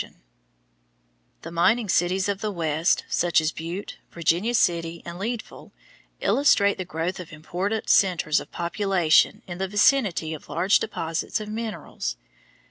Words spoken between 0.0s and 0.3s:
BUTTE, MONTANA A